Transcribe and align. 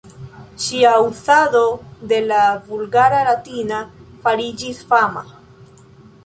Ŝia 0.67 0.93
uzado 1.09 1.61
de 2.11 2.19
la 2.31 2.39
Vulgara 2.71 3.21
Latina 3.29 3.83
fariĝis 4.25 4.83
fama. 4.95 5.25